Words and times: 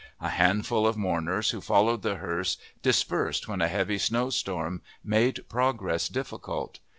A 0.19 0.29
handful 0.29 0.87
of 0.87 0.97
mourners 0.97 1.51
who 1.51 1.61
followed 1.61 2.01
the 2.01 2.15
hearse 2.15 2.57
dispersed 2.81 3.47
when 3.47 3.61
a 3.61 3.67
heavy 3.67 3.99
snowstorm 3.99 4.81
made 5.03 5.47
progress 5.47 6.07
difficult. 6.09 6.79